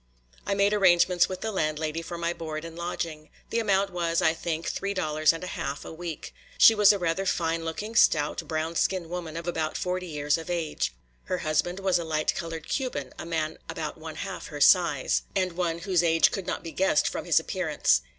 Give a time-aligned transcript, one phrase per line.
[0.47, 4.33] I made arrangements with the landlady for my board and lodging; the amount was, I
[4.33, 6.33] think, three dollars and a half a week.
[6.57, 10.49] She was a rather fine looking, stout, brown skin woman of about forty years of
[10.49, 10.91] age.
[11.25, 15.51] Her husband was a light colored Cuban, a man about one half her size, and
[15.51, 18.01] one whose age could not be guessed from his appearance.